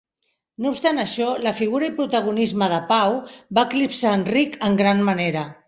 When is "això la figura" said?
1.03-1.91